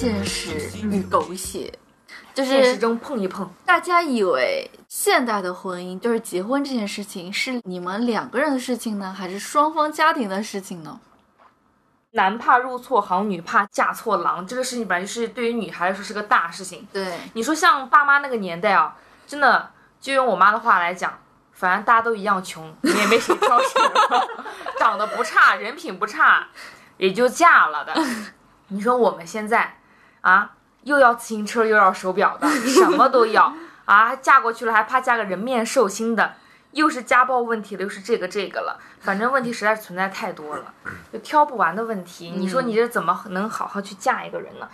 [0.00, 1.70] 现实与狗血，
[2.32, 10.98] 就是现实中碰一碰，大家以为现代的婚姻就是结婚这件事情是你们两个人的事情呢，还是双方家庭的事情呢？
[12.12, 16.88] 男怕入错行，女怕嫁错郎，这个事情本来就是对于女孩来说是个大事情。
[16.90, 19.70] 对，你说像爸妈那个年代啊，真的
[20.00, 21.12] 就用我妈的话来讲，
[21.52, 23.78] 反正大家都一样穷，你也没谁挑食，
[24.80, 26.48] 长得不差，人品不差，
[26.96, 27.92] 也就嫁了的。
[28.68, 29.76] 你说我们现在
[30.20, 30.52] 啊，
[30.82, 33.52] 又要自行车又要手表的， 什么都要
[33.84, 36.34] 啊，嫁过去了还怕嫁个人面兽心的。
[36.72, 40.72] 又是家暴问题了，又是这个这个了，反正问题实在是存在太多了，
[41.12, 42.30] 就挑不完的问题。
[42.30, 44.68] 你说你这怎么能好好去嫁一个人呢？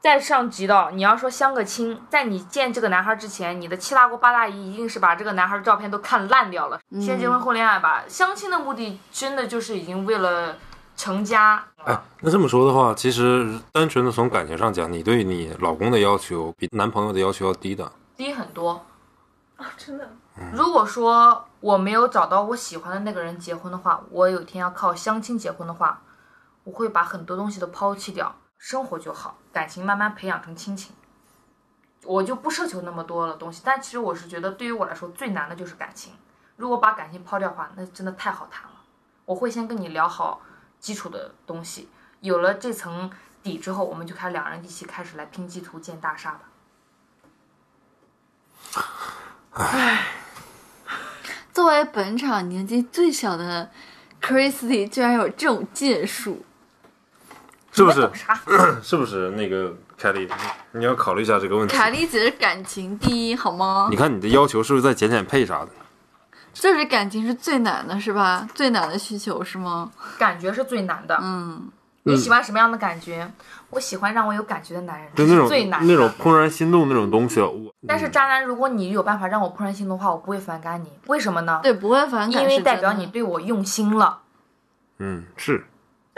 [0.00, 6.78] 再上级到你要说相个亲，在你见这个男孩之前，你的七大姑八大姨一定是把这个男孩的照片都看烂掉了。
[7.00, 10.56] 先结婚后恋爱吧，相亲的目的真的就是已经为了
[10.96, 11.64] 成家。
[11.84, 17.90] 哎，那这么说的话，其实单纯的从感情上讲，你对你老公的要求比男朋友的要求要低的。
[18.16, 18.84] 低很多。
[19.56, 20.08] 啊，真的，
[20.52, 26.02] 如果说我没有找到我喜欢的那个人结婚的话，我有一天要靠相亲结婚的话，
[26.64, 30.92] 我会把很多东西都抛弃掉，生活就好，感情慢慢培养成亲情，
[32.02, 33.62] 我就不奢求那么多的东西。
[33.64, 36.12] 但其实我是觉得，对于我来说最难的就是感情。
[36.56, 38.70] 如果把感情抛掉的话，那真的太好谈了。
[39.26, 40.40] 我会先跟你聊好
[40.84, 41.88] 基础的东西，
[42.20, 43.10] 有了这层
[43.42, 46.40] 底之后，我们就开始两人一起开始来拼基图建大厦吧。
[51.54, 53.70] 作为本场年纪最小的
[54.20, 56.44] Christy，居然有这种建树，
[57.72, 58.10] 是不是？
[58.84, 60.26] 是不是那个凯莉？
[60.26, 61.74] 你你要考虑一下这个问题。
[61.74, 63.96] 凯莉姐是感情第一，好吗你？
[63.96, 65.70] 看你的要求是不是在减减配啥的？
[66.54, 68.48] 就是感情是最难的，是吧？
[68.54, 69.90] 最难的需求是吗？
[70.18, 71.18] 感觉是最难的。
[71.20, 71.68] 嗯，
[72.04, 73.30] 你喜欢什么样的感觉？
[73.70, 75.86] 我喜欢让我有感觉的男人，这就那种是最难。
[75.86, 80.92] 那种怦然心动那种东西，我但是渣男，如果你有办法让我怦然心动的话，我不会反感你。
[81.08, 81.60] 为什么呢？
[81.62, 84.20] 对，不会反感，因为代表你对我用心了。
[84.98, 85.66] 嗯是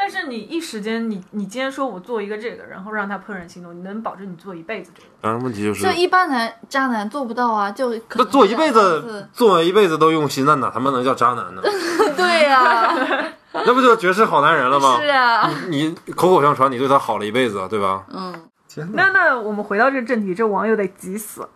[0.08, 5.08] 但是你一时间，你你今天说我做一个这个，然后让他怦然心动，你能保证你做一辈子这个？
[5.20, 11.62] 当然问题就是就一般男渣男做不到啊，就可能那做一辈子次，做一辈子都用心，那哪他妈能叫渣男呢？
[12.16, 12.94] 对呀、
[13.52, 14.96] 那不就绝世好男人了吗？
[15.00, 18.06] 是啊，你你口口相传，你对他好了一辈子，对吧？
[18.08, 18.32] 嗯，
[18.68, 21.48] 天那那我们回到这个正题，这网友得急死。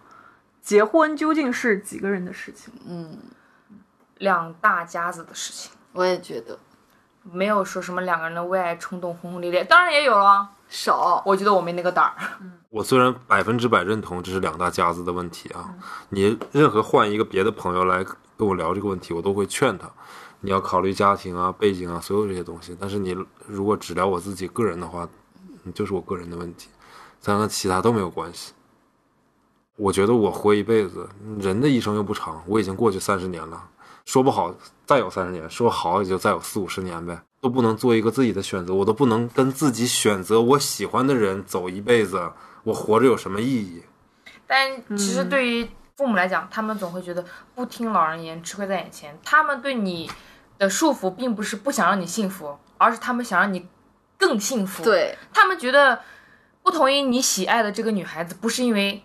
[0.60, 2.74] 结婚究竟是几个人的事情？
[2.88, 3.16] 嗯
[4.18, 6.58] 两大家子的事情，我也觉得
[7.22, 10.48] 没有说什么两个人的为爱冲动轰轰烈烈，当然也有了。
[10.68, 12.14] 少，我觉得我没那个胆儿。
[12.68, 15.74] 我虽然百分之百认同这是两大家子的问题啊，
[16.10, 18.04] 你任何换一个别的朋友来
[18.36, 19.90] 跟我聊这个问题，我都会劝他，
[20.40, 22.76] 你要考虑家庭啊、背景啊，所有这些东西。
[22.80, 23.16] 但是你
[23.46, 25.08] 如果只聊我自己个人的话，
[25.64, 26.68] 嗯就是我个人的问题，
[27.18, 28.52] 咱跟其他都没有关系。
[29.76, 31.08] 我觉得我活一辈子，
[31.40, 33.68] 人的一生又不长，我已经过去三十年了，
[34.04, 34.54] 说不好
[34.86, 42.32] 再有三十年，说好也就再有四五十年呗，都不能做一个自己的选择，我都不能跟自己选择我喜欢的人走一辈子，
[42.64, 43.82] 我活着有什么意义？
[44.46, 47.24] 但其实对于父母来讲，他们总会觉得
[47.54, 49.16] 不听老人言，吃亏在眼前。
[49.22, 50.10] 他们对你
[50.58, 53.68] 的束缚，并不是不想让你幸福，而是他们想让你
[54.18, 56.00] 更幸福。，对，他们觉得
[56.62, 59.02] 不同意你喜爱的这个女孩子，不是因为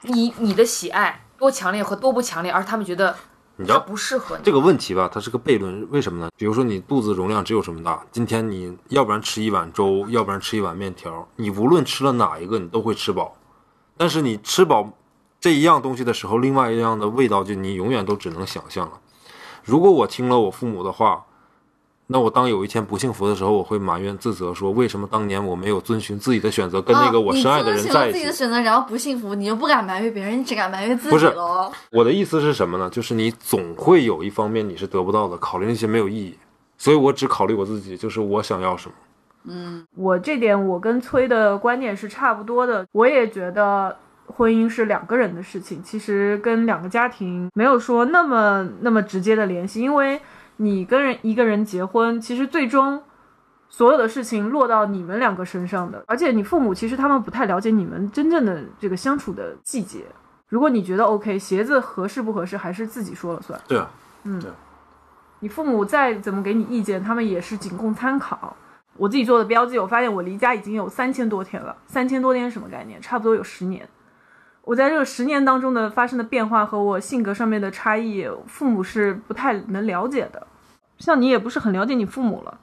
[0.00, 3.18] 你你的喜爱多强烈和多不强烈，而是他们觉得她
[3.62, 4.42] 你知道不适合你。
[4.42, 6.28] 这个问题吧，它是个悖论，为什么呢？
[6.36, 13.36] 比如说你肚子容量只有这么大，今天你要不然吃一碗粥，要不然吃一碗面条，你无论吃了哪一个，你都会吃饱。
[13.96, 14.90] 但是你吃饱
[15.40, 18.98] 这一样东西的时候，另外一样的味道就你永远都只能想象了。
[19.62, 21.24] 如果我听了我父母的话，
[22.12, 28.32] 那我当有一天不幸福的时候，我会埋怨自责，说为什么当年我没有遵循自己的选择，跟那个我深爱的人在一起遵循自己的。
[28.32, 31.72] 选择，然后不幸福，你就不敢埋怨别人，你只敢埋怨自己不是己喽。
[31.90, 32.90] 我的意思是什么呢？
[32.90, 36.36] 就是你总会有一方面你是得不到的，考虑那些没有意义。
[36.76, 38.94] 所以我只考虑我自己，就是我想要什么。
[39.44, 43.96] 嗯我这点我跟崔的观点是差不多的，我也觉得
[44.26, 50.20] 婚姻是两个人的事情，其实跟两个家庭没有说那么那么直接的联系，因为
[50.62, 53.02] 你跟人一个人结婚，其实最终
[53.68, 60.04] 所有的事情落到你们两个身上的，而且你父母其实他们不太了解你们真正的这个相处的季节。
[60.48, 63.60] 如果你觉得 OK，鞋子合适不合适还是自己说了算。
[63.66, 63.90] 对啊，
[64.22, 64.40] 嗯
[65.40, 68.56] 你父母再怎么给你意见，他们也是仅供参考。
[68.96, 71.74] 我自己做的标记，我发现我离家已经有三千多天了。
[71.86, 73.00] 三千多天是什么概念？
[73.00, 73.88] 差不多有十年。
[74.62, 80.46] 我在这个十年当中的发生的变化和我性格上面的差异，父母是不太能了解的。
[81.02, 82.60] 像你也不是很了解你父母了，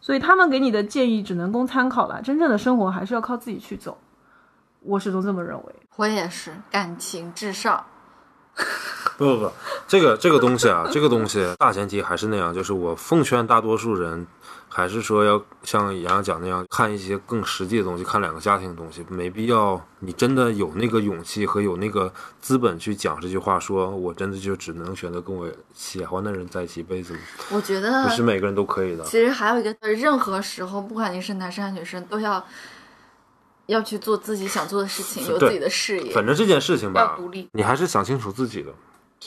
[0.00, 3.98] 所以他们给你的建议只能供参考了，真正的生活还是要靠自己去走。
[4.82, 5.74] 我始终这么认为。
[5.96, 7.84] 我也是，感情至上。
[9.18, 9.52] 不不不，
[9.86, 14.26] 这个这个东西啊，这个东西大前提还是那样，就是我奉劝大多数人，
[14.68, 27.20] 还是说要像杨洋讲那样，看一些更实际的东西，看两个家庭的东西，没必要你真的有那个勇气和有那个资本去讲这句话，说我真的就只能选择跟我喜欢的人在一起一辈子吗？
[27.50, 29.04] 我觉得不是每个人都可以的。
[29.04, 32.44] 其实还有一个，任何时候，不管你是男生还是女生，都要
[33.66, 36.12] 要去做自己想做的事情，有自己的事业。
[36.12, 38.72] 反正这件事情吧要独立，你还是想清楚自己的。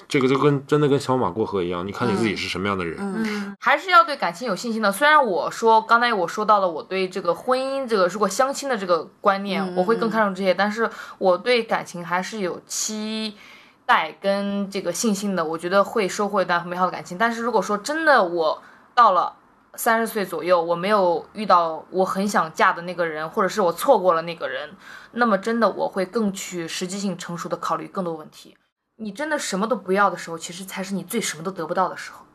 [0.10, 2.98] 这个就跟真的跟小马过河一样，你看你自己是什么样的人。
[3.00, 4.92] 嗯，还是要对感情有信心的。
[4.92, 13.38] 虽然我说刚才我说到了我对这个婚姻这个如果相亲的这个观念，嗯我会更看重这些，但是我对感情还是有期
[13.86, 15.46] 待跟这个信心的。
[15.46, 17.18] 我觉得会收获一段美好的感情。
[17.18, 18.62] 但是如果说真的我
[18.94, 19.34] 到了
[19.78, 24.76] 三十岁左右，我没有遇到我很想嫁的那个人，或者是我错过了那个人，
[25.12, 28.58] 那么真的我会更去实际性成熟的考虑更多问题。
[28.98, 32.26] 你真的什么都不要的时候，其实才是你最什么都得不到的时候。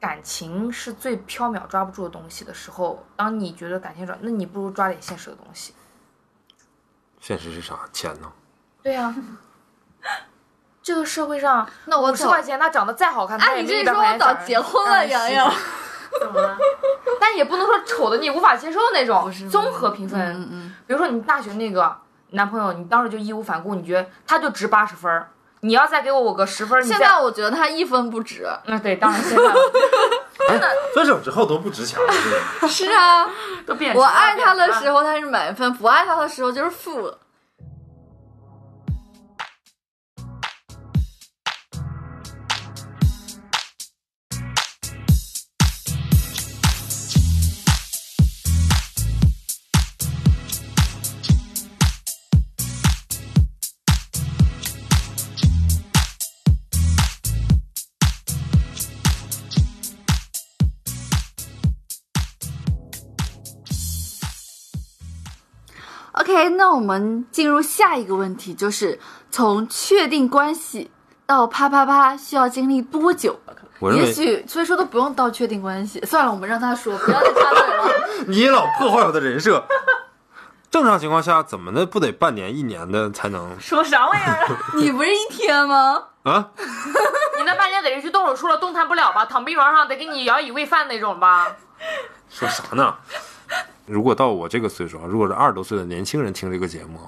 [0.00, 5.74] 感情是最缥缈抓不住的东西的时候，当你觉得感情抓，那你不如抓点现实的东西。
[7.20, 7.80] 现实是啥？
[7.90, 8.30] 钱呢？
[8.82, 9.14] 对呀、
[10.82, 15.52] 这个社会上那我早五十块钱，他长得再好看，他哎，你这一说我早结婚了，哎洋洋。
[16.20, 16.56] 怎么了？
[17.20, 20.20] 但也不能说丑的你无法接受那种，综合评分。
[20.20, 21.94] 嗯嗯，比如说你大学那个
[22.30, 25.28] 男朋友，你当时就义无反顾，你觉得他就值八十分儿，
[25.60, 28.46] 你要再给我个十分现在我觉得他一分不值。
[28.66, 29.42] 那对，当然现在
[30.48, 32.90] 真的，分手之后都不值钱了，是？
[32.92, 33.28] 啊，
[33.66, 33.94] 都变。
[33.94, 37.12] 我爱他的时候，候他是满分，不爱他的时候就是负。
[66.14, 68.98] OK，那我们进入下一个问题，就是
[69.30, 70.90] 从确定关系
[71.26, 73.38] 到啪啪啪需要经历多久？
[73.80, 76.00] 我也许所以说都不用到确定关系。
[76.06, 77.90] 算了，我们让他说，不要再插嘴了。
[78.28, 79.64] 你老破坏我的人设。
[80.70, 84.48] 正常情况下，怎么的不得半年、一年的才能说啥玩意儿？
[84.78, 86.04] 你不是一天吗？
[86.22, 86.50] 啊？
[87.38, 89.24] 你那半年得是去动手术了，动弹不了吧？
[89.24, 91.48] 躺病床上得给你摇椅喂饭那种吧？
[92.30, 92.94] 说啥呢？
[93.86, 96.98] 如果到我这个岁数啊，如果是二十多岁的年轻人听这个节目，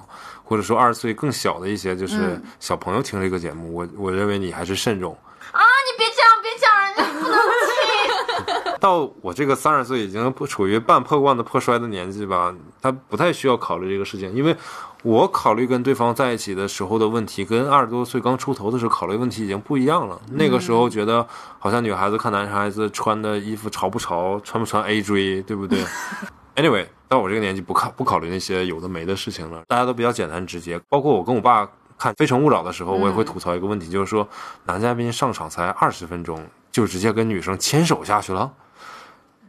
[0.43, 5.17] 或者说二十岁更小的一些就是小朋友听这个节目，我我认为你还是慎重。
[5.51, 8.73] 啊，你别这样，别讲人家不能听。
[8.79, 14.55] 到我这个三十岁已经不处于半破罐子破摔的年纪吧，他不太需要考虑这个事情，因为
[15.01, 20.21] 我考虑跟对方在一起的时候的问题，跟二十多岁刚出头的时候考虑问题已经不一样了。
[20.29, 21.25] 那个时候觉得
[21.57, 25.83] 好像女孩子看男孩子穿的衣服潮不潮，穿不穿 A 锥，对不对
[26.57, 30.77] ？Anyway，到我这个年纪不考不考虑那些有的没的事情了，大家都比较简单直接。
[30.89, 31.65] 包括我跟我爸
[31.97, 34.27] 看《非诚勿扰》的时候，我也会吐槽一个问题，就是说
[34.65, 38.51] 男嘉宾上场才二十分钟，就直接跟女生牵手下去了。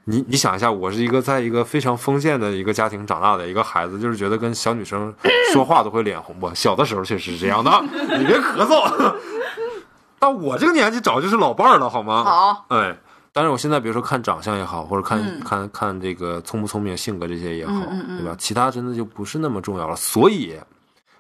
[0.05, 5.15] 你你想一下，我是一个在一个非常封建的一个家庭长大的一个孩子，就是觉得跟小女生
[5.53, 6.35] 说话都会脸红。
[6.41, 7.71] 我小的时候确实是这样的，
[8.19, 9.15] 你别咳嗽。
[10.19, 12.25] 到我这个年纪，找就是老伴儿了，好吗？
[12.25, 12.97] 好，哎，
[13.39, 18.35] 但是我现在比如说看长相也好，或者看、嗯看看这个聪不聪明、性格这些也好，嗯嗯嗯对吧？
[18.37, 19.95] 其他真的就不是那么重要了。
[19.95, 20.59] 所以，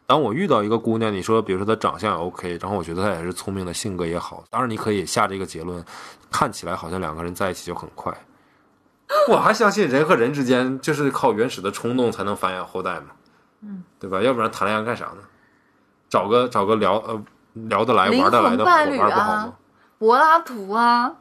[0.04, 5.80] 当我遇到一个姑娘，你说比如说她长相也 OK，然后我觉得她也是聪明的，性格也好，当然你可以下这个结论，
[6.28, 8.12] 看起来好像两个人在一起就很快。
[9.30, 13.06] 我还相信人和人之间就是靠原始的冲动才能繁衍后代嘛，
[13.62, 14.20] 嗯，对吧？
[14.20, 15.18] 要不然谈恋爱干啥呢？
[16.08, 17.22] 找个找个聊呃
[17.52, 19.54] 聊得来玩得来的伙伴不好啊吗？，
[19.98, 21.14] 柏拉图啊，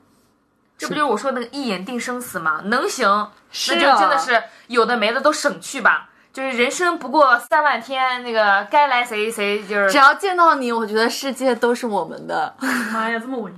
[0.77, 2.61] 这不就是我说那个一眼定生死吗？
[2.65, 6.09] 能行，是那就啊真的是有的没的都省去吧。
[6.31, 12.53] 就是人生不过三万天，那个该来谁谁就是只要见到你，我觉得世界都是我们的。
[12.93, 13.57] 妈呀，这么文艺！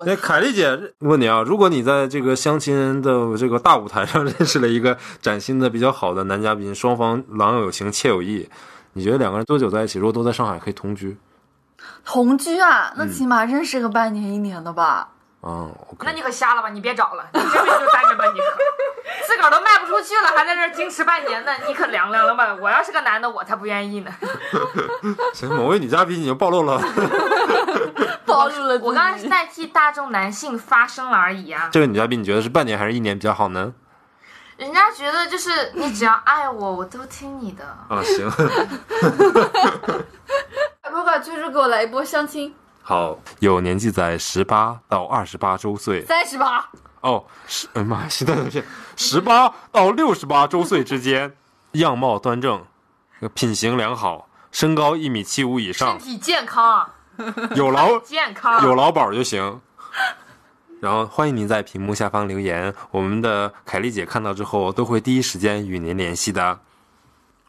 [0.06, 8.48] 那凯丽姐问你啊，如果你在这个相亲的这个大舞台上 认识了一个崭新的、比较好的男嘉宾，双方郎有情，妾有意，
[8.94, 9.98] 你觉得两个人多久在一起？
[9.98, 11.18] 如果都在上海，可以同居？
[12.02, 15.10] 同居啊，嗯那起码认识个半年一年的吧。
[15.44, 16.70] 啊，OK，那你可瞎了吧？
[16.70, 18.46] 你别找了， 你这辈子就单着吧，你可
[19.26, 22.54] 自个儿都卖不出去了，还在这儿矜持半年呢，你可凉凉了吧？
[22.58, 24.10] 我要是个男的，我才不愿意呢。
[25.34, 26.78] 行，某位女嘉宾已经暴露了，
[28.24, 28.78] 暴 暴露了。
[28.80, 31.68] 我刚刚是在替大众男性发声了而已啊。
[31.70, 33.74] 这位女嘉宾，你觉得是半年还是一年比较好呢？
[34.56, 37.64] 人家觉得就是你只要爱我，我都听你的。
[37.64, 38.30] 啊，行，
[40.80, 42.54] 快快，追逐给我来一波相亲，
[42.86, 46.68] 好，有年纪在十八到二十八周岁，三十八，
[47.00, 48.62] 哦，十，哎妈呀，现在是
[48.94, 51.34] 十八到六十八周岁之间，
[51.72, 52.62] 样貌端正，
[53.32, 56.86] 品行良好，身高一米七五以上身，体健康，
[57.56, 58.62] 有劳健康。
[58.62, 59.62] 有劳保就行。
[60.82, 66.60] 然后欢迎您在屏幕下方留言，我们的凯丽姐看到之后都会第一时间与您联系的。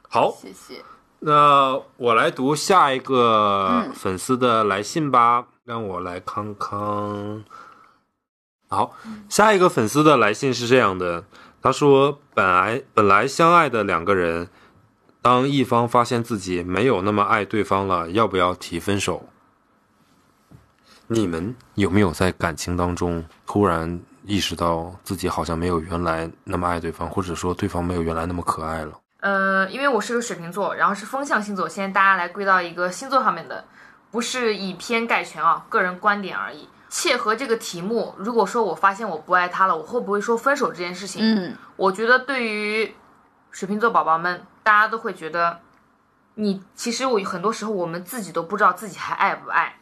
[0.07, 0.81] 好，谢谢。
[1.19, 7.43] 那我来读下一个粉丝的来信吧，让我来康康。
[8.67, 8.95] 好，
[9.29, 11.23] 下一个粉丝的来信是这样的，
[11.61, 14.49] 他说：“本来本来相爱的两个人，
[15.21, 19.29] 当一方发现自己没有那么爱对方了，要不要提分手？
[21.07, 28.91] 你们有没有在感情当中突然意识到自己好像没有原来那么爱对方，或者说对方没有原来那么可爱了？
[29.25, 33.65] 呃，因为我是个水瓶座，然后是风象星座，现在大家来归到一个星座上面的，
[34.11, 36.69] 不是以偏概全啊，个人观点而已。
[36.89, 41.23] 切合这个题目，如果说我发现我不爱他了，我会不会说分手这件事情？
[41.23, 42.95] 嗯，我觉得对于
[43.49, 45.59] 水瓶座宝宝们，大家都会觉得，
[46.35, 49.77] 你其实我很多时候我们自己都不知道自己还爱不爱，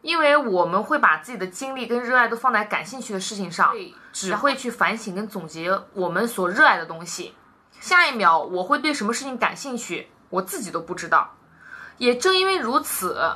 [0.00, 3.74] 因为我们会把自己的精力跟热爱都放在感兴趣的事情上，
[4.14, 7.34] 只会去反省跟总结我们所热爱的东西。
[7.82, 11.34] 下一秒我会对什么事情感兴趣，我自己都不知道。
[11.98, 13.34] 也正因为如此，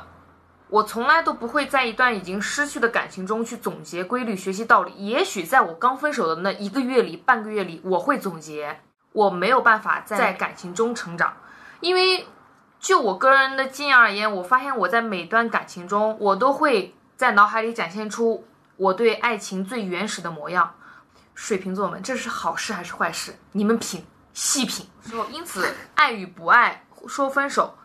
[0.69, 4.93] 我从来都不会在一段已经失去的感情中去总结规律、学习道理。
[4.93, 8.79] 也许在我刚分手的那一个月里、半个月里，我会总结，
[9.11, 11.35] 我没有办法在感情中成长，
[11.81, 12.25] 因为
[12.79, 20.73] 就我个人的经验而言，我发现我在每段感情中，我都会在脑海里展现出我对爱情最原始的模样。
[21.35, 23.35] 水瓶座们，这是好事还是坏事？
[23.51, 24.03] 你们品，
[24.37, 24.85] 细品。
[25.01, 27.75] 说，因此，爱与不爱，说分手，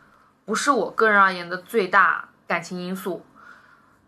[0.45, 3.25] 不是我个人而言的最大感情因素。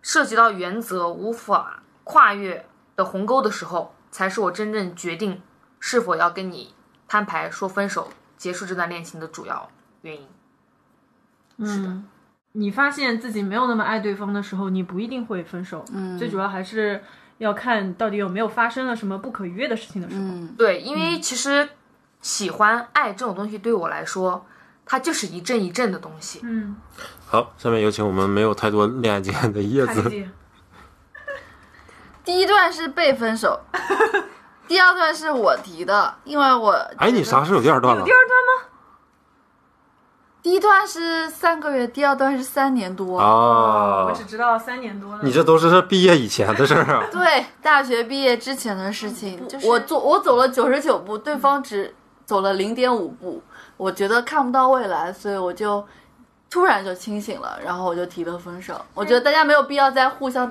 [0.03, 5.41] 涉及到原则无法跨越的鸿沟的时候，才是我真正决定
[5.81, 6.75] 是否要跟你
[7.09, 9.71] 摊牌说分手、结束这段恋情的主要
[10.03, 10.29] 原因。
[11.57, 12.07] 嗯，
[12.53, 15.83] 你发现自己没有那么爱对方的时候，你不一定会分手。
[15.95, 17.03] 嗯最主要还是
[17.39, 20.23] 要看到底有没有发生了什么不可逾越的事情的时候。
[20.23, 21.67] 嗯，对，因为其实
[22.25, 24.47] 喜欢爱这种东西对我来说，
[24.87, 26.41] 它就是一阵一阵的东西。
[26.43, 26.75] 嗯，
[27.27, 30.11] 好，下面有请我们没有太多恋爱经验的叶子。
[32.25, 33.61] 第一段是被分手，
[34.67, 38.11] 第二段是我提的，因为我哎，你啥时候有第二段了第？
[38.11, 38.71] 二段吗？
[40.43, 43.19] 第一段是三个月，第二段是三年多。
[43.19, 45.21] 啊我只知道三年多了。
[45.23, 47.05] 你这都是毕业以前的事儿啊。
[47.13, 53.43] 对，大学毕业之前的事情，就是我走我走了九十九步，对方只走了零点五步，
[53.77, 55.87] 我觉得看不到未来，所以我就
[56.51, 58.81] 突然就清醒了，然后我就提了分手。
[58.95, 60.51] 我觉得大家没有必要再互相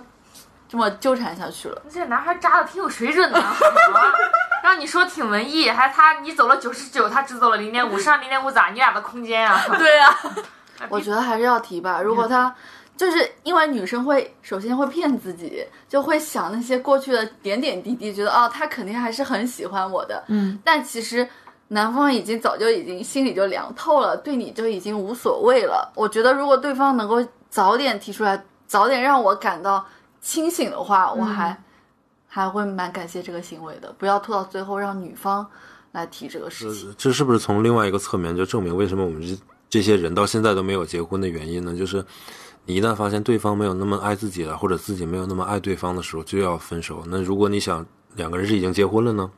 [0.67, 1.81] 这么纠缠下去了。
[1.89, 3.55] 这男孩扎的挺有水准的，啊
[4.63, 8.69] 让你说挺文艺，还他你走了九十九，他只走了零点五，剩下零点五咋？
[8.69, 9.61] 你俩的空间啊？
[9.77, 10.15] 对啊，
[10.89, 12.01] 我觉得还是要提吧。
[12.01, 12.53] 如果他
[12.95, 20.23] 就是因为女生会首先会骗自己，就会想那些过去的点点滴滴，觉得哦，他肯定还是很喜欢我的。
[20.27, 21.27] 嗯，但其实
[21.69, 25.91] 男方已经早就已经心里就凉透了，对你就已经无所谓了。
[25.95, 29.83] 我觉得如果对方能够早点提出来，早点让我感到
[30.21, 31.57] 清醒的话，我还、
[32.27, 33.91] 还会蛮感谢这个行为的。
[33.97, 35.45] 不要拖到最后让女方
[35.91, 36.93] 来提这个事情。
[36.97, 39.37] 这是不是从另外一个侧面就证明为什么我们这
[39.69, 41.75] 这些人到现在都没有结婚的原因呢？
[41.75, 42.05] 就是
[42.65, 47.03] 你一旦发现对方没有那么爱自己了，或者自己没有那么爱对方的时候，就要分手。
[47.07, 47.83] 那如果你想
[48.15, 49.31] 两个人是已经结婚了呢？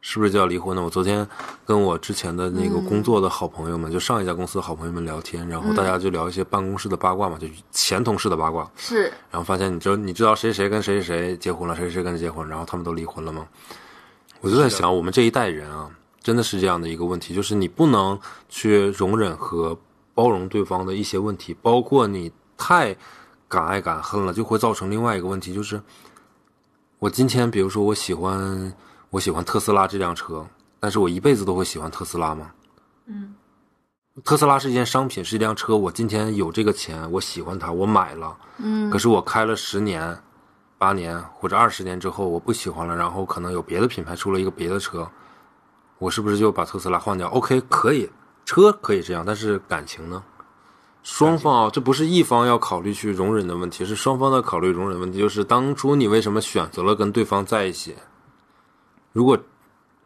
[0.00, 0.82] 是不是就要离婚呢？
[0.82, 1.26] 我昨天
[1.66, 8.70] 跟我之前的那个工作的好朋友们，就上一家公司的好朋友们聊天，然后大家就聊一些办公室的八卦嘛，就前同事的八卦。
[8.76, 13.46] 是，然后发现你知道你知道谁谁跟谁谁结婚了，谁谁跟谁结婚，然后他们都离婚了吗？
[14.40, 15.90] 我就在想，我们这一代人啊，
[16.22, 19.76] 真的是这样的一个问题，就是你不能去容忍和
[20.14, 22.96] 包容对方的一些问题，包括你太
[23.48, 25.82] 敢爱敢恨了，就会造成另外一个问题，就是
[27.00, 28.72] 我今天比如说我喜欢
[29.10, 30.46] 我喜欢特斯拉这辆车，
[30.78, 32.50] 但是我一辈子都会喜欢特斯拉吗？
[33.06, 33.34] 嗯，
[34.22, 38.36] 特斯拉是一件商品，是一辆车，我今天有这个钱，我喜欢它，我买了。
[38.58, 40.18] 嗯可是我开了十年、
[40.76, 45.08] 八年或者二十年之后，我不喜欢了，然后可能有别的品牌出了一个别的车，
[45.98, 48.10] 我是不是就把特斯拉换掉？OK，可以，
[48.44, 50.22] 车可以这样，但是感情呢？
[51.02, 55.18] 双方啊，这不是一方要考虑去容忍的问题，是双方在考虑容忍问题。
[55.18, 57.94] 就是当初你为什么选择了跟对方在一起？
[59.18, 59.36] 如果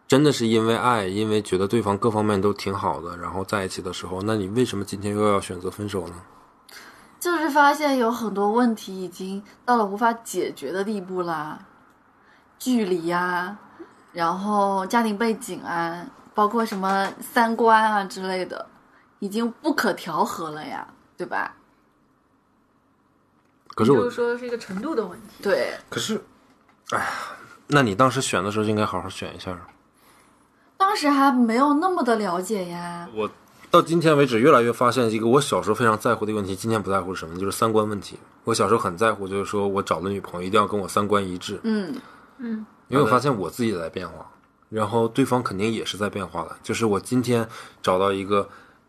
[0.08, 6.14] 真的是因为爱，因为觉得对方各方面都挺好的，然后在一起的时候，那你为什么今天又要选择分手呢？
[7.20, 11.58] 就是发现有很多问题已经到了无法解决的地步啦，
[12.58, 13.58] 距离啊，
[14.12, 18.66] 然后家庭背景啊，包括什么三观啊之类的，
[19.18, 20.88] 已经不可调和了呀，
[21.18, 21.54] 对吧？
[23.74, 25.42] 可是我就是说是一个程度的问题。
[25.42, 26.18] 对，可是，
[26.92, 27.06] 哎呀，
[27.72, 29.58] 那你当时选的时候就应该好好选一下。
[30.76, 33.08] 当时还没有那么的了解呀。
[33.14, 33.30] 我
[33.70, 37.38] 到今天为止，越来越发现一个我小时候非常在乎的问题，今天不在乎是什么？
[37.38, 38.18] 就是三观问题。
[38.44, 41.94] 我小时候很在乎，就是说我找的女朋友一定要跟我三观一致，嗯
[42.38, 44.28] 嗯，因为我发现我自己也在变化，
[44.68, 46.56] 然后对方肯定也是在变化的。
[46.62, 47.48] 就是我今天
[47.80, 48.46] 找到一个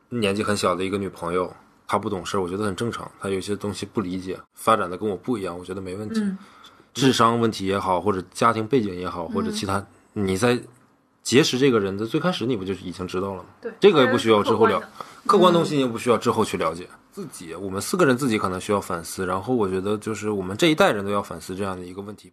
[0.10, 1.54] 年纪很小的一个女朋友，
[1.88, 3.10] 她不懂事，我觉得很正常。
[3.22, 6.20] 她有些东西不理解，发展的跟我不一样，我觉得没问题。
[6.20, 6.38] 嗯
[6.94, 10.60] 智商问题也好，或者家庭背景也好，或者其他，你在
[11.22, 13.50] 结识这个人的最开始，你不就是已经知道了吗？
[13.62, 14.92] 对，这个也不需要之后了客观，
[15.26, 16.88] 客观东西也不需要之后去了解。
[17.12, 22.32] 自己，我们四个人自己可能需要反思，然后我觉得就是我们这一代人都要反思这样的一个问题。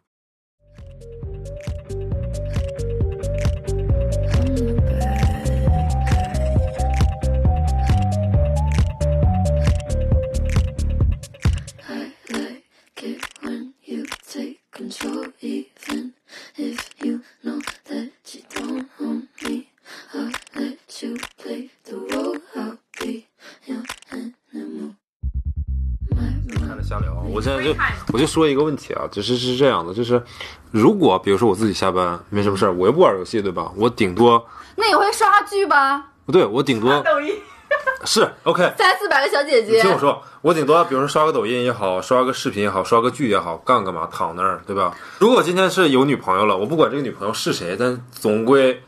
[28.12, 30.22] 我就说一个问题啊，就是是这样的，就是
[30.70, 33.70] 如果比如说我自己下班没什么事儿，我又不玩游戏，对吧？
[33.76, 34.44] 我顶多
[34.76, 36.04] 那你会刷剧吧？
[36.26, 37.34] 不对，我顶多抖音
[38.04, 38.72] 是 OK。
[38.76, 44.96] 三四百个小姐你姐听，我说，我顶多比如说刷个抖音也好，刷个视频也好，刷个剧也好，干干嘛躺那儿，对吧？
[45.18, 48.82] 如果今天是有女朋友了，我不管这个女朋友是谁，但总归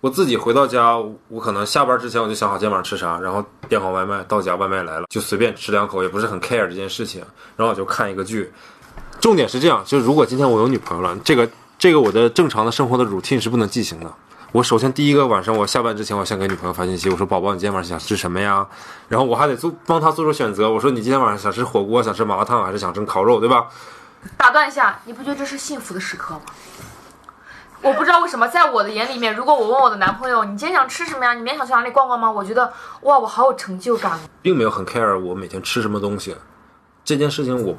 [0.00, 7.20] 我自己回到家，我可能下班之前我就想好今天晚上吃啥，然后点好外卖，到家外卖来了就随便吃两口，也不是很 care 这件事情，
[7.56, 8.52] 然后我就看一个剧。
[9.20, 11.48] 重点是这样，就是如果今天我有女朋友了，这个
[11.80, 14.06] 这个我的正常的生活的 routine 是不能进行的。
[14.52, 18.64] 我首先第一个晚上我下班之前，我先给女朋友发信息，我说宝宝，你今天晚上想吃什么呀？
[19.08, 20.70] 然后我还得做帮她做出选择。
[20.70, 23.66] 我说你今天晚上想吃火锅，想吃麻辣烫，还是想吃烤肉，对吧？
[24.36, 26.42] 打断一下，你不觉得这是幸福的时刻吗？
[27.80, 31.32] 我不知道为什么，在我的眼里面，如果我问我的男朋友，你今天想吃什么呀？
[31.34, 32.30] 你明天想去哪里逛逛吗？
[32.30, 34.18] 我觉得，哇，我好有成就感。
[34.42, 36.36] 并没有很 care 我每天吃什么东西，
[37.04, 37.76] 这件事情我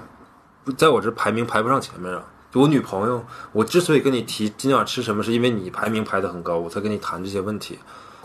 [0.77, 2.23] 在我这排名排不上前面啊。
[2.51, 7.77] 就我女朋友，我之所以跟你提今天晚上吃什么，是因为你排名排得很高，我才跟你谈这些问题。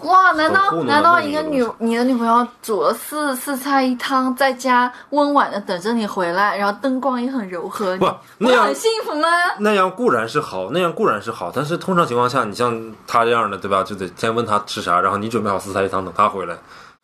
[0.04, 8.06] 哇，难道难道一个女你的女朋友煮了四四菜一汤，在家温婉的等着你回来，然后灯光也很柔和，不
[8.38, 9.28] 你那样很幸福吗？
[9.60, 13.82] 那样固然是好，那样固然是好，但是通常情况下，你像他这样的，对吧？
[13.82, 16.56] 就得先问他吃啥，然后你准备好四菜一汤等他回来。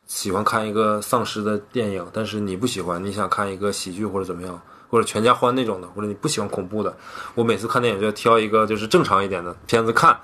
[0.07, 4.61] 喜欢看一个丧尸的电影，但是你不喜欢，你想看一个喜剧或者怎么样，
[4.91, 6.95] 或者全家欢那种的，或者你不喜欢恐怖的。
[7.35, 10.19] 我每次看电影就要挑一个就是正常一点的片子看。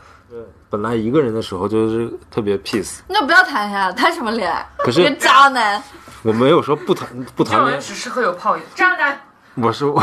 [0.77, 4.69] 对，本来一个人的时候就是特别 peace，那不要谈呀，谈什么恋爱？
[4.79, 5.83] 可是渣男，
[6.23, 8.63] 我没有说不谈不谈恋爱，只适合有炮友。
[8.75, 9.19] 渣男，
[9.55, 10.03] 我是我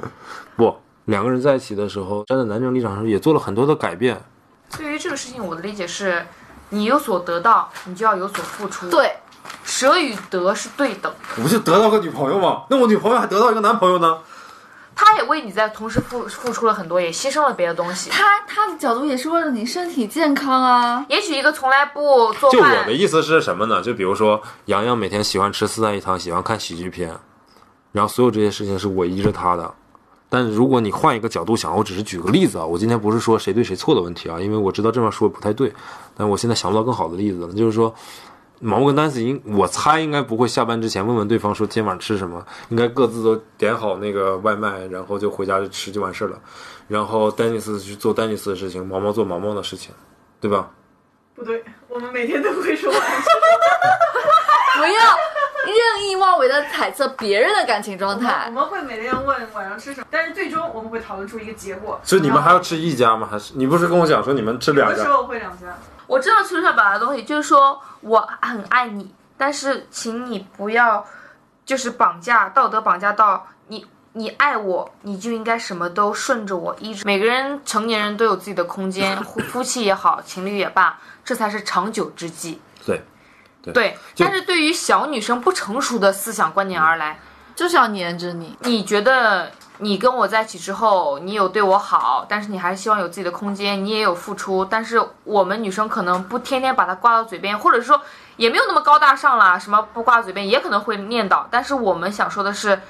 [0.56, 4.20] 不两个人在一起的时候，站在男生立场上也做了很多的改变。
[4.76, 6.24] 对于这个事情，我的理解是，
[6.70, 9.16] 你有所得到，你就要有所付出。，对，
[9.62, 11.12] 舍与得是对等。
[11.36, 12.64] 我不就得到个女朋友吗？
[12.70, 14.18] 那我女朋友还得到一个男朋友呢？
[14.94, 18.10] 他也为你在同时付付出了很多，也牺牲了别的东西。
[18.10, 21.04] 他他的角度也是为了你身体健康啊。
[21.08, 23.82] 也许一个从来不做就我的，意思是什么呢？
[23.82, 27.12] 就比如说，洋洋每天喜欢吃四菜一汤，喜欢看喜剧片，
[27.92, 29.74] 然后所有这些事情是我依着他的。
[30.28, 35.72] 但如果你换一个角度想，我只是举个例子啊，我今天不是说谁对谁错的问题啊，因为我知道这么说不太对，
[36.16, 37.52] 但我现在想不到更好的例子了。
[37.52, 37.94] 就是说，
[38.60, 46.38] 毛毛跟丹斯应，我猜应该不会下班之前问问对方说今天晚上吃什么，应该各自都点好那个外卖，然后就回家就吃就完事儿了。
[46.88, 49.94] 然后丹尼斯去做丹尼斯的事情，毛毛做毛毛的事情，
[50.40, 50.70] 对吧？
[51.34, 53.22] 不对，我们每天都会说晚上。
[54.76, 54.90] 不要
[55.66, 58.50] 任意妄为的猜测别人的感情状态我态。
[58.50, 61.98] 们会每天问晚上吃什么，但是最终我们会讨论出一个结果。
[62.04, 63.28] 所以你们还要吃一家吗？
[63.30, 64.96] 还是你不是跟我讲说你们吃两家？
[64.96, 65.76] 有的时候会两家。
[66.06, 71.04] 我知道球上表达的东西，就是说我很爱你，但是请你不要
[71.64, 73.86] 就是绑架道德绑架到你。
[74.16, 77.04] 你爱我，你就应该什么都顺着我，一直。
[77.04, 82.60] 每个人成年人都有自己的空间，夫夫妻也好，情侣也罢，这才是长久之计。
[82.86, 83.02] 对，
[83.72, 87.18] 对，就但是对于小女生不成熟的思想观念而来，
[87.56, 88.56] 就是要黏着你。
[88.60, 98.00] 你觉得你跟我在一起之后，你有对我好，但是你还是希望有自己的空间，你也有付出，但是我们女生可能不天天把它挂到嘴边，或者说
[98.36, 102.80] 也没有那么高大上啦，什么不挂嘴边也可能会念叨，但是我们想说的是。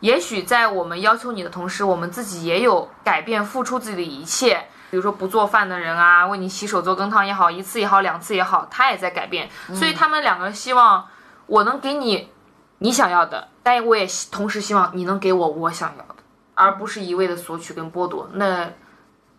[0.00, 4.66] 也许在我们要求你的同时，我们自己也有改变、付出自己的一切。
[4.90, 9.50] 比如说不做饭的人啊，为你洗手做羹汤也好，一次也好，两次也好，他也在改变。
[9.74, 11.06] 所以他们两个希望
[11.44, 12.30] 我能给你
[12.78, 16.19] 你想要的，但我也同时希望你能给我我想要的，
[16.60, 18.28] 而不是一味的索取跟剥夺。
[18.34, 18.70] 那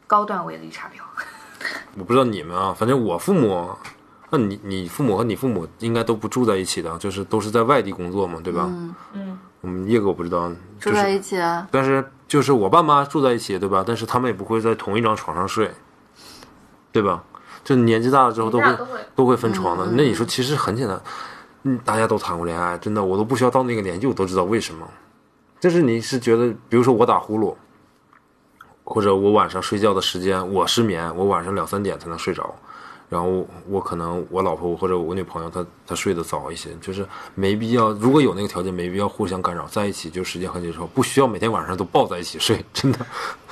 [0.08, 1.02] 高段位的绿茶婊，
[1.98, 3.70] 我不知道你们啊，反正我父母，
[4.32, 8.66] 那你你父母和你父母应该都不住在一起的，就是都是在外地工作嘛，对吧？
[8.68, 13.84] 嗯，嗯，我们叶哥我不知道，住在一起啊，但是就是我爸妈住在一起，对吧？
[13.86, 15.72] 但是他们也不会在同一张床上睡，
[16.92, 17.24] 对吧？
[17.64, 19.86] 就年纪大了之后都会都会都会分床的。
[19.86, 21.00] 嗯那你说其实很简单，
[21.64, 24.88] 嗯，大家都谈过恋爱，真的我都不需要到那个年纪，我都知道为什么。
[25.62, 27.56] 就是你是觉得，比如说我打呼噜，
[28.84, 32.56] 或者我晚上睡觉的时间我失眠，我晚上两三点才能睡着，
[33.08, 43.06] 然后我可能我老婆或者我女朋友她她睡得早一些，就是没必要，如果有那个条件，没必要互相干扰，在一起就时间很久之后，不需要每天晚上都抱在一起睡，真的。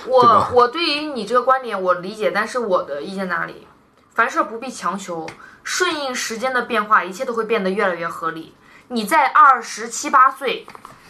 [0.07, 3.67] 我 吧我对于你这个观点我理解，但是我的意见哪里？
[4.15, 5.29] 凡事不必强求，
[5.63, 8.55] 顺应时间的变化，一切都会变得越来越合理。
[8.87, 10.65] 你在二十七八岁，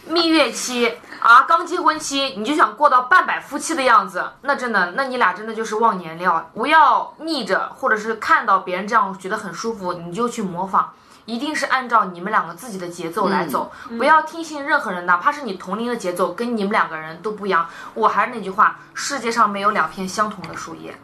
[0.06, 6.50] 蜜月期啊，刚结婚期，你就想过到半百夫妻的样子，那真的，那你俩真的就是忘年料。
[6.54, 10.92] 不要逆着，或者是看到别人这样觉得很舒服，你就去模仿。
[11.26, 17.68] 一定是按照你们两个自己的节奏来走，不要听信任何人，哪怕是你同龄的节奏跟你们两个人都不一样。
[17.94, 20.98] 我还是那句话，世界上没有两片相同的树叶。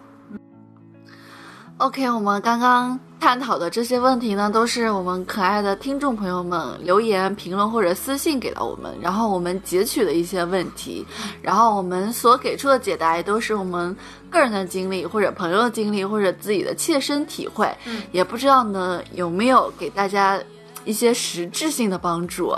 [1.79, 11.07] OK，我们刚刚探讨的这些问题呢，都是我们可爱的听众朋友们留言、评论或者私信给到我们，然后我们截取的一些问题，
[11.43, 13.95] 然后我们所给出的解答也都是我们
[14.31, 18.03] 个人的经历或者朋友的经历或者自己的切身体会，嗯。
[18.11, 20.41] 也不知道呢有没有给大家
[20.87, 22.57] 一些实质性的帮助。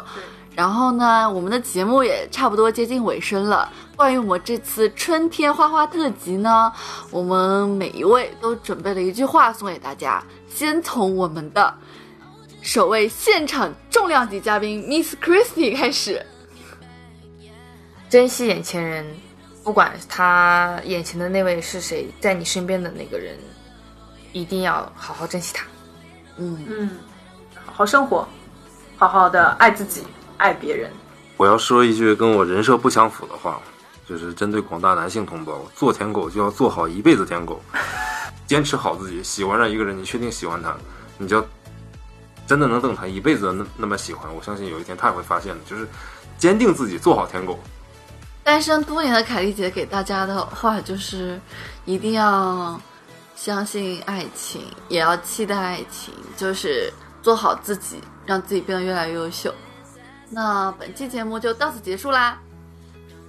[0.59, 3.73] 然后呢，我们的节目也差不多接近尾声了。
[3.95, 6.73] 关于我们这次春天花花特辑呢，
[7.13, 10.21] 我们每一位都准备了一句话送给大家。
[10.49, 11.73] 先从我们的
[12.61, 16.27] 首位现场重量级嘉宾 Miss Christie 开始。
[18.09, 19.07] 珍惜眼前人，
[19.63, 23.39] 不管他眼前的那位是谁，在你身边的那个人，
[24.33, 25.65] 一定要好好珍惜他。
[26.37, 26.91] 嗯，嗯，
[27.65, 28.27] 好好生活，
[28.97, 30.03] 好好的爱自己，
[30.39, 30.91] 爱别人。
[31.37, 33.61] 我要说一句跟我人设不相符的话，
[34.09, 37.61] 就是针对广大男性同胞，做舔狗就要做好一辈子舔狗，
[38.47, 39.23] 坚持好自己。
[39.23, 40.75] 喜欢上一个人，你确定喜欢他，
[41.17, 41.45] 你就要
[42.47, 44.35] 真的能等他一辈子那那么喜欢。
[44.35, 45.87] 我相信有一天他也会发现的，就是
[46.39, 47.59] 坚定自己，做好舔狗。
[48.43, 51.39] 单身多年的凯丽姐给大家的话就是，
[51.85, 52.81] 一定要
[53.37, 56.91] 相信爱情，也要期待爱情，就是
[57.23, 59.55] 做好自己，让自己变得越来越优秀。
[60.31, 62.39] 那本期节目就到此结束啦，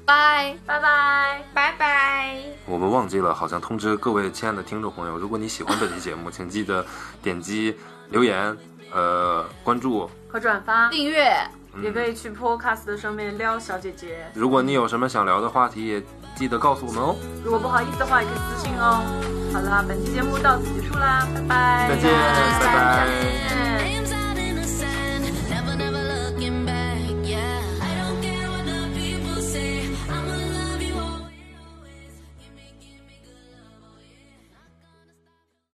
[0.06, 0.58] 拜。
[0.66, 2.38] 拜拜，拜拜。
[2.66, 6.86] 我们忘记了，好像通知各位亲爱的听众朋友，如果你喜欢本期节目，请记得
[7.22, 7.78] 点击
[8.10, 8.58] 留言、
[8.92, 10.10] 呃关注。
[10.28, 11.36] 和转发，订阅，
[11.82, 14.30] 也可以去 Podcast 的上面撩小姐姐。
[14.34, 16.04] 如果你有什么想聊的话题，也
[16.36, 17.16] 记得告诉我们哦。
[17.44, 19.02] 如果不好意思的话，也可以私信哦。
[19.52, 22.12] 好啦，本期节目到此结束啦，拜拜，再见，
[22.60, 22.66] 拜
[24.04, 24.09] 拜